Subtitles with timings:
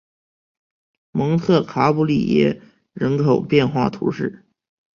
[1.11, 2.59] 蒙特卡布里耶
[2.91, 4.43] 人口变化图示